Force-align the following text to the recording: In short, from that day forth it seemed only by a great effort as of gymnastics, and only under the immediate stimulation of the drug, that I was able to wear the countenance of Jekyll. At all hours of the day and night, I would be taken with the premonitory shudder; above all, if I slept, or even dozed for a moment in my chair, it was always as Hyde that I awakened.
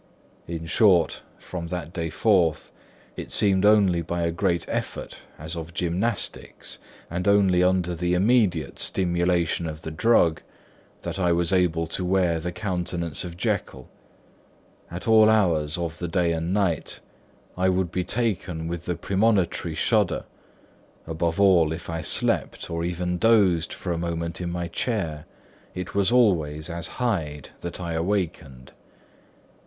In 0.47 0.65
short, 0.65 1.21
from 1.37 1.67
that 1.67 1.93
day 1.93 2.09
forth 2.09 2.71
it 3.15 3.31
seemed 3.31 3.63
only 3.67 4.01
by 4.01 4.23
a 4.23 4.31
great 4.31 4.65
effort 4.67 5.17
as 5.37 5.55
of 5.55 5.75
gymnastics, 5.75 6.79
and 7.07 7.27
only 7.27 7.61
under 7.61 7.93
the 7.93 8.15
immediate 8.15 8.79
stimulation 8.79 9.67
of 9.69 9.83
the 9.83 9.91
drug, 9.91 10.41
that 11.03 11.19
I 11.19 11.31
was 11.31 11.53
able 11.53 11.85
to 11.85 12.03
wear 12.03 12.39
the 12.39 12.51
countenance 12.51 13.23
of 13.23 13.37
Jekyll. 13.37 13.89
At 14.89 15.07
all 15.07 15.29
hours 15.29 15.77
of 15.77 15.99
the 15.99 16.07
day 16.07 16.31
and 16.31 16.51
night, 16.51 16.99
I 17.55 17.69
would 17.69 17.91
be 17.91 18.03
taken 18.03 18.67
with 18.67 18.85
the 18.85 18.95
premonitory 18.95 19.75
shudder; 19.75 20.23
above 21.05 21.39
all, 21.39 21.71
if 21.71 21.91
I 21.91 22.01
slept, 22.01 22.71
or 22.71 22.83
even 22.83 23.19
dozed 23.19 23.71
for 23.71 23.91
a 23.91 23.99
moment 23.99 24.41
in 24.41 24.49
my 24.49 24.67
chair, 24.67 25.27
it 25.75 25.93
was 25.93 26.11
always 26.11 26.71
as 26.71 26.87
Hyde 26.97 27.49
that 27.59 27.79
I 27.79 27.93
awakened. 27.93 28.71